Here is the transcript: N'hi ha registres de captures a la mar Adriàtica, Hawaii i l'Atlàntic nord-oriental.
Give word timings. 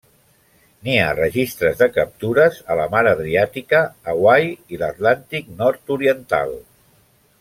N'hi 0.85 0.93
ha 1.01 1.09
registres 1.17 1.75
de 1.81 1.87
captures 1.97 2.57
a 2.75 2.77
la 2.79 2.87
mar 2.95 3.03
Adriàtica, 3.11 3.83
Hawaii 4.15 4.57
i 4.77 4.81
l'Atlàntic 4.85 5.53
nord-oriental. 5.61 6.57